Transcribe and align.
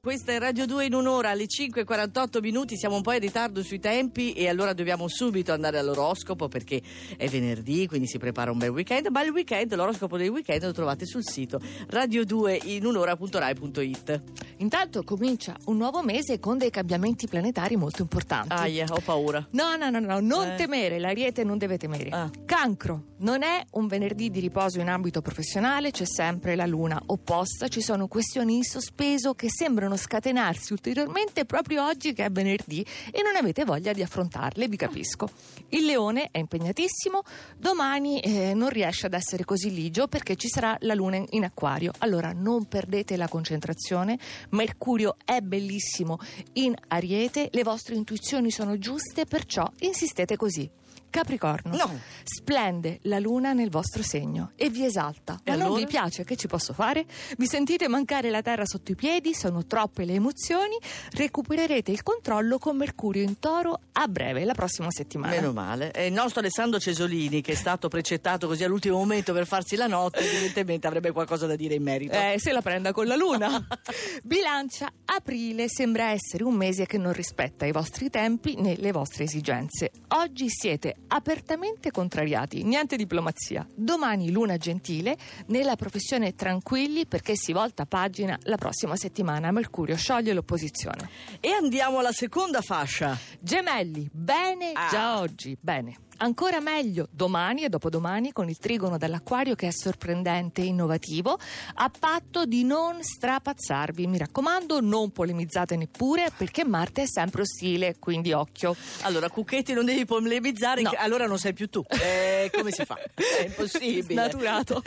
Questa 0.00 0.30
è 0.32 0.38
Radio 0.38 0.64
2 0.64 0.86
in 0.86 0.94
un'ora 0.94 1.30
alle 1.30 1.46
5.48 1.46 2.40
minuti, 2.40 2.76
siamo 2.78 2.94
un 2.94 3.02
po' 3.02 3.12
in 3.12 3.18
ritardo 3.18 3.62
sui 3.64 3.80
tempi 3.80 4.32
e 4.32 4.48
allora 4.48 4.72
dobbiamo 4.72 5.08
subito 5.08 5.52
andare 5.52 5.76
all'oroscopo 5.78 6.46
perché 6.48 6.80
è 7.16 7.26
venerdì, 7.28 7.86
quindi 7.88 8.06
si 8.06 8.16
prepara 8.16 8.52
un 8.52 8.58
bel 8.58 8.70
weekend, 8.70 9.08
ma 9.08 9.22
il 9.24 9.30
weekend, 9.30 9.74
l'oroscopo 9.74 10.16
del 10.16 10.28
weekend 10.28 10.62
lo 10.62 10.72
trovate 10.72 11.04
sul 11.04 11.24
sito 11.26 11.60
radio2 11.90 12.68
in 12.68 12.86
un'ora.rai.it. 12.86 14.22
Intanto 14.58 15.02
comincia 15.02 15.56
un 15.66 15.76
nuovo 15.76 16.02
mese 16.02 16.38
con 16.38 16.58
dei 16.58 16.70
cambiamenti 16.70 17.26
planetari 17.26 17.76
molto 17.76 18.00
importanti. 18.02 18.52
Aia, 18.52 18.86
ho 18.88 19.00
paura. 19.04 19.46
No, 19.50 19.74
no, 19.76 19.90
no, 19.90 19.98
no, 19.98 20.20
non 20.20 20.50
Eh. 20.50 20.54
temere, 20.54 20.98
l'ariete 21.00 21.42
non 21.44 21.58
deve 21.58 21.76
temere. 21.76 22.08
Ah. 22.10 22.30
Cancro, 22.44 23.14
non 23.18 23.42
è 23.42 23.64
un 23.72 23.88
venerdì 23.88 24.30
di 24.30 24.40
riposo 24.40 24.78
in 24.80 24.88
ambito 24.88 25.20
professionale, 25.20 25.90
c'è 25.90 26.06
sempre 26.06 26.54
la 26.54 26.66
luna 26.66 27.02
opposta, 27.06 27.66
ci 27.68 27.80
sono 27.82 28.06
questioni 28.06 28.56
in 28.56 28.62
sospeso 28.62 29.34
che 29.34 29.48
sembrano 29.50 29.87
scatenarsi 29.96 30.72
ulteriormente 30.72 31.44
proprio 31.44 31.86
oggi 31.86 32.12
che 32.12 32.24
è 32.24 32.30
venerdì 32.30 32.84
e 33.10 33.22
non 33.22 33.36
avete 33.36 33.64
voglia 33.64 33.92
di 33.92 34.02
affrontarle, 34.02 34.68
vi 34.68 34.76
capisco. 34.76 35.28
Il 35.70 35.84
leone 35.84 36.28
è 36.30 36.38
impegnatissimo, 36.38 37.22
domani 37.56 38.20
eh, 38.20 38.54
non 38.54 38.68
riesce 38.68 39.06
ad 39.06 39.14
essere 39.14 39.44
così 39.44 39.72
ligio 39.72 40.08
perché 40.08 40.36
ci 40.36 40.48
sarà 40.48 40.76
la 40.80 40.94
luna 40.94 41.22
in 41.30 41.44
acquario, 41.44 41.92
allora 41.98 42.32
non 42.32 42.66
perdete 42.66 43.16
la 43.16 43.28
concentrazione, 43.28 44.18
Mercurio 44.50 45.16
è 45.24 45.40
bellissimo 45.40 46.18
in 46.54 46.74
ariete, 46.88 47.48
le 47.52 47.62
vostre 47.62 47.94
intuizioni 47.94 48.50
sono 48.50 48.78
giuste, 48.78 49.24
perciò 49.24 49.70
insistete 49.80 50.36
così. 50.36 50.70
Capricorno. 51.10 51.74
No. 51.76 51.98
Splende 52.22 52.98
la 53.02 53.18
luna 53.18 53.52
nel 53.52 53.70
vostro 53.70 54.02
segno 54.02 54.52
e 54.56 54.68
vi 54.68 54.84
esalta. 54.84 55.40
E 55.42 55.50
Ma 55.50 55.56
non 55.56 55.66
allora? 55.66 55.80
vi 55.80 55.86
piace? 55.86 56.24
Che 56.24 56.36
ci 56.36 56.46
posso 56.46 56.72
fare? 56.72 57.06
Vi 57.36 57.46
sentite 57.46 57.88
mancare 57.88 58.30
la 58.30 58.42
terra 58.42 58.66
sotto 58.66 58.92
i 58.92 58.94
piedi? 58.94 59.34
Sono 59.34 59.66
troppe 59.66 60.04
le 60.04 60.14
emozioni? 60.14 60.76
Recupererete 61.12 61.90
il 61.90 62.02
controllo 62.02 62.58
con 62.58 62.76
Mercurio 62.76 63.22
in 63.22 63.38
toro 63.38 63.80
a 63.92 64.06
breve, 64.06 64.44
la 64.44 64.54
prossima 64.54 64.90
settimana. 64.90 65.34
Meno 65.34 65.52
male. 65.52 65.92
E 65.92 66.06
il 66.06 66.12
nostro 66.12 66.40
Alessandro 66.40 66.78
Cesolini, 66.78 67.40
che 67.40 67.52
è 67.52 67.56
stato 67.56 67.88
precettato 67.88 68.46
così 68.46 68.64
all'ultimo 68.64 68.98
momento 68.98 69.32
per 69.32 69.46
farsi 69.46 69.76
la 69.76 69.86
notte, 69.86 70.20
evidentemente 70.20 70.86
avrebbe 70.86 71.10
qualcosa 71.12 71.46
da 71.46 71.56
dire 71.56 71.74
in 71.74 71.82
merito. 71.82 72.12
Eh, 72.12 72.34
se 72.38 72.52
la 72.52 72.62
prenda 72.62 72.92
con 72.92 73.06
la 73.06 73.16
luna. 73.16 73.66
Bilancia, 74.22 74.92
aprile 75.06 75.68
sembra 75.68 76.10
essere 76.10 76.44
un 76.44 76.54
mese 76.54 76.86
che 76.86 76.98
non 76.98 77.12
rispetta 77.12 77.66
i 77.66 77.72
vostri 77.72 78.10
tempi 78.10 78.56
né 78.56 78.76
le 78.76 78.92
vostre 78.92 79.24
esigenze. 79.24 79.90
Oggi 80.08 80.48
siete 80.48 80.96
apertamente 81.06 81.90
contrariati, 81.90 82.62
niente 82.64 82.96
diplomazia. 82.96 83.66
Domani 83.74 84.30
luna 84.30 84.56
gentile, 84.56 85.16
nella 85.46 85.76
professione 85.76 86.34
tranquilli 86.34 87.06
perché 87.06 87.34
si 87.36 87.52
volta 87.52 87.86
pagina 87.86 88.38
la 88.42 88.56
prossima 88.56 88.96
settimana. 88.96 89.50
Mercurio 89.50 89.96
scioglie 89.96 90.32
l'opposizione. 90.32 91.08
E 91.40 91.50
andiamo 91.50 91.98
alla 92.00 92.12
seconda 92.12 92.60
fascia. 92.60 93.16
Gemelli, 93.40 94.08
bene 94.12 94.72
Ah. 94.74 94.88
già 94.90 95.18
oggi, 95.20 95.56
bene. 95.60 95.96
Ancora 96.20 96.58
meglio 96.58 97.06
domani 97.12 97.62
e 97.62 97.68
dopodomani 97.68 98.32
con 98.32 98.48
il 98.48 98.58
trigono 98.58 98.98
dall'acquario 98.98 99.54
che 99.54 99.68
è 99.68 99.70
sorprendente 99.70 100.62
e 100.62 100.64
innovativo, 100.64 101.38
a 101.74 101.90
patto 101.96 102.44
di 102.44 102.64
non 102.64 102.98
strapazzarvi. 103.04 104.04
Mi 104.08 104.18
raccomando, 104.18 104.80
non 104.80 105.10
polemizzate 105.12 105.76
neppure 105.76 106.32
perché 106.36 106.64
Marte 106.64 107.02
è 107.02 107.06
sempre 107.06 107.42
ostile, 107.42 107.96
quindi 108.00 108.32
occhio. 108.32 108.74
Allora, 109.02 109.30
Cucchetti 109.30 109.72
non 109.74 109.84
devi 109.84 110.04
polemizzare, 110.06 110.82
No. 110.82 110.90
allora 110.96 111.26
non 111.28 111.38
sei 111.38 111.52
più 111.52 111.68
tu. 111.68 111.84
Eh, 111.88 112.50
come 112.52 112.72
si 112.72 112.84
fa? 112.84 112.98
È 113.14 113.44
impossibile. 113.44 114.02
Snaturato. 114.14 114.82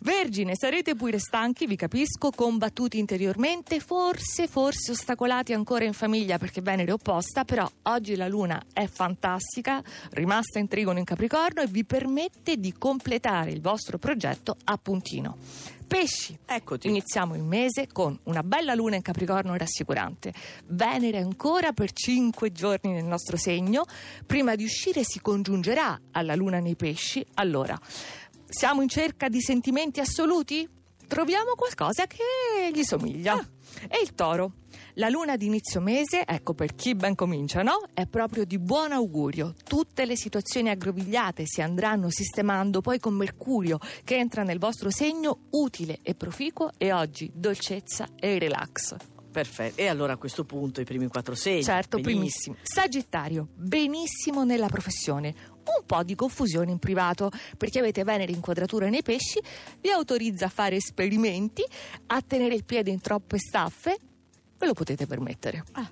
Vergine, 0.00 0.54
sarete 0.56 0.96
pure 0.96 1.20
stanchi, 1.20 1.66
vi 1.66 1.76
capisco, 1.76 2.30
combattuti 2.30 2.98
interiormente, 2.98 3.78
forse, 3.78 4.48
forse 4.48 4.90
ostacolati 4.90 5.52
ancora 5.52 5.84
in 5.84 5.92
famiglia 5.92 6.36
perché 6.38 6.60
Venere 6.62 6.90
è 6.90 6.94
opposta, 6.94 7.44
però 7.44 7.70
oggi 7.82 8.16
la 8.16 8.26
Luna 8.26 8.60
è 8.72 8.88
fantastica, 8.88 9.80
rimasta 10.10 10.46
in 10.56 10.68
trigono 10.68 10.98
in 10.98 11.04
Capricorno 11.04 11.60
e 11.60 11.66
vi 11.66 11.84
permette 11.84 12.56
di 12.56 12.72
completare 12.72 13.50
il 13.50 13.60
vostro 13.60 13.98
progetto 13.98 14.56
a 14.64 14.78
puntino. 14.78 15.36
Pesci, 15.86 16.38
Eccoti. 16.44 16.88
Iniziamo 16.88 17.34
il 17.34 17.42
mese 17.42 17.86
con 17.86 18.18
una 18.24 18.42
bella 18.42 18.74
luna 18.74 18.96
in 18.96 19.02
Capricorno 19.02 19.56
rassicurante. 19.56 20.32
Venere 20.66 21.18
ancora 21.18 21.72
per 21.72 21.92
cinque 21.92 22.52
giorni 22.52 22.92
nel 22.92 23.04
nostro 23.04 23.36
segno. 23.36 23.84
Prima 24.26 24.54
di 24.54 24.64
uscire 24.64 25.02
si 25.02 25.20
congiungerà 25.20 25.98
alla 26.12 26.34
luna 26.34 26.58
nei 26.58 26.76
pesci. 26.76 27.24
Allora, 27.34 27.78
siamo 28.46 28.82
in 28.82 28.88
cerca 28.88 29.28
di 29.28 29.40
sentimenti 29.40 30.00
assoluti? 30.00 30.68
Troviamo 31.06 31.54
qualcosa 31.56 32.06
che 32.06 32.70
gli 32.72 32.82
somiglia. 32.82 33.38
E 33.88 34.00
il 34.02 34.14
toro. 34.14 34.52
La 34.94 35.08
luna 35.08 35.36
di 35.36 35.46
inizio 35.46 35.80
mese, 35.80 36.24
ecco 36.26 36.54
per 36.54 36.74
chi 36.74 36.94
ben 36.94 37.14
comincia, 37.14 37.62
no? 37.62 37.82
È 37.92 38.06
proprio 38.06 38.44
di 38.44 38.58
buon 38.58 38.92
augurio. 38.92 39.54
Tutte 39.64 40.04
le 40.04 40.16
situazioni 40.16 40.70
aggrovigliate 40.70 41.44
si 41.46 41.62
andranno 41.62 42.10
sistemando 42.10 42.80
poi 42.80 42.98
con 42.98 43.14
Mercurio 43.14 43.78
che 44.04 44.16
entra 44.16 44.42
nel 44.42 44.58
vostro 44.58 44.90
segno 44.90 45.46
utile 45.50 45.98
e 46.02 46.14
proficuo 46.14 46.72
e 46.76 46.92
oggi 46.92 47.30
dolcezza 47.32 48.08
e 48.18 48.38
relax. 48.38 48.96
Perfetto. 49.30 49.80
E 49.80 49.86
allora 49.86 50.14
a 50.14 50.16
questo 50.16 50.44
punto 50.44 50.80
i 50.80 50.84
primi 50.84 51.06
quattro 51.06 51.34
segni. 51.34 51.62
Certo, 51.62 51.98
Benissimo. 51.98 52.16
primissimo. 52.18 52.56
Sagittario, 52.62 53.48
benissimo 53.54 54.44
nella 54.44 54.66
professione. 54.66 55.34
Un 55.68 55.84
po' 55.84 56.02
di 56.02 56.14
confusione 56.14 56.70
in 56.70 56.78
privato 56.78 57.30
perché 57.56 57.78
avete 57.78 58.02
Venere 58.02 58.32
in 58.32 58.40
quadratura 58.40 58.88
nei 58.88 59.02
pesci, 59.02 59.38
vi 59.80 59.90
autorizza 59.90 60.46
a 60.46 60.48
fare 60.48 60.76
esperimenti, 60.76 61.62
a 62.06 62.22
tenere 62.22 62.54
il 62.54 62.64
piede 62.64 62.90
in 62.90 63.00
troppe 63.00 63.38
staffe, 63.38 63.98
ve 64.58 64.66
lo 64.66 64.74
potete 64.74 65.06
permettere. 65.06 65.64
Ah. 65.72 65.88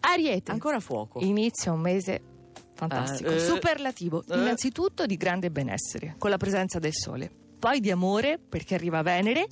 Ariete, 0.00 0.50
Ancora 0.50 0.80
fuoco. 0.80 1.20
inizia 1.20 1.72
un 1.72 1.80
mese 1.80 2.20
fantastico, 2.74 3.30
Ah, 3.30 3.34
eh, 3.34 3.40
superlativo, 3.40 4.22
eh. 4.28 4.36
innanzitutto 4.36 5.06
di 5.06 5.16
grande 5.16 5.50
benessere, 5.50 6.14
con 6.18 6.30
la 6.30 6.36
presenza 6.36 6.78
del 6.78 6.92
sole. 6.94 7.30
Poi 7.58 7.80
di 7.80 7.90
amore, 7.90 8.38
perché 8.38 8.74
arriva 8.74 9.00
Venere, 9.02 9.46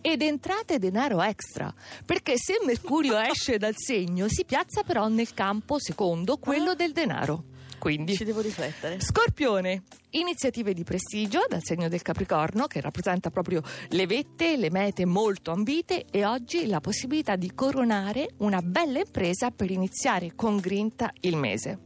ed 0.00 0.22
entrate 0.22 0.78
denaro 0.78 1.20
extra, 1.20 1.74
perché 2.04 2.34
se 2.36 2.58
Mercurio 2.64 3.18
esce 3.18 3.58
dal 3.58 3.74
segno, 3.76 4.26
si 4.28 4.44
piazza 4.44 4.82
però 4.84 5.08
nel 5.08 5.34
campo 5.34 5.78
secondo, 5.80 6.36
quello 6.36 6.74
del 6.74 6.92
denaro. 6.92 7.44
Quindi 7.86 8.16
Ci 8.16 8.24
devo 8.24 8.40
riflettere. 8.40 8.98
Scorpione, 8.98 9.84
iniziative 10.10 10.74
di 10.74 10.82
prestigio 10.82 11.44
dal 11.48 11.62
segno 11.62 11.88
del 11.88 12.02
Capricorno 12.02 12.66
che 12.66 12.80
rappresenta 12.80 13.30
proprio 13.30 13.62
le 13.90 14.06
vette, 14.08 14.56
le 14.56 14.72
mete 14.72 15.04
molto 15.04 15.52
ambite 15.52 16.04
e 16.10 16.24
oggi 16.24 16.66
la 16.66 16.80
possibilità 16.80 17.36
di 17.36 17.54
coronare 17.54 18.30
una 18.38 18.60
bella 18.60 18.98
impresa 18.98 19.52
per 19.52 19.70
iniziare 19.70 20.32
con 20.34 20.56
grinta 20.56 21.12
il 21.20 21.36
mese. 21.36 21.78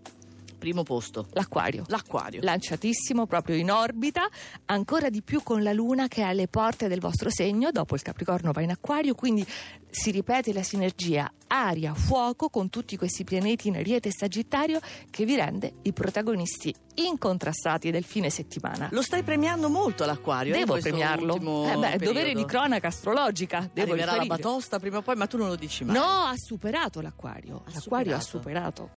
Primo 0.60 0.82
posto. 0.82 1.26
L'acquario. 1.32 1.84
L'acquario. 1.88 2.40
Lanciatissimo 2.42 3.26
proprio 3.26 3.56
in 3.56 3.70
orbita, 3.72 4.28
ancora 4.66 5.08
di 5.08 5.22
più 5.22 5.42
con 5.42 5.62
la 5.62 5.72
luna 5.72 6.06
che 6.06 6.20
è 6.20 6.24
alle 6.26 6.46
porte 6.48 6.86
del 6.86 7.00
vostro 7.00 7.30
segno, 7.30 7.70
dopo 7.72 7.94
il 7.94 8.02
Capricorno 8.02 8.52
va 8.52 8.60
in 8.60 8.70
acquario, 8.70 9.14
quindi 9.14 9.44
si 9.92 10.10
ripete 10.12 10.52
la 10.52 10.62
sinergia 10.62 11.32
aria, 11.48 11.94
fuoco 11.94 12.48
con 12.50 12.68
tutti 12.70 12.96
questi 12.96 13.24
pianeti 13.24 13.66
in 13.68 13.76
Ariete 13.76 14.08
e 14.08 14.12
Sagittario 14.16 14.78
che 15.10 15.24
vi 15.24 15.34
rende 15.34 15.72
i 15.82 15.92
protagonisti 15.92 16.72
incontrastati 16.94 17.90
del 17.90 18.04
fine 18.04 18.30
settimana. 18.30 18.88
Lo 18.92 19.02
stai 19.02 19.22
premiando 19.22 19.68
molto 19.68 20.04
l'acquario. 20.04 20.54
eh, 20.54 20.58
Devo 20.58 20.72
questo 20.72 20.90
premiarlo. 20.90 21.34
Eh 21.66 21.76
beh, 21.76 22.04
dovere 22.04 22.34
di 22.34 22.44
cronaca 22.44 22.88
astrologica. 22.88 23.68
Devo 23.72 23.92
Arriverà 23.92 24.12
la 24.16 24.22
riferire. 24.22 24.42
batosta 24.42 24.78
prima 24.78 24.98
o 24.98 25.02
poi, 25.02 25.16
ma 25.16 25.26
tu 25.26 25.36
non 25.38 25.48
lo 25.48 25.56
dici 25.56 25.84
mai. 25.84 25.96
No, 25.96 26.02
ha 26.04 26.34
superato 26.36 27.00
l'acquario. 27.00 27.62
Ha 27.66 27.70
l'acquario 27.72 28.14
ha 28.14 28.20
superato. 28.20 28.28
superato. 28.28 28.88